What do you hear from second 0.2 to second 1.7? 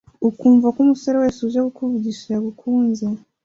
ukumvako umusore wese uje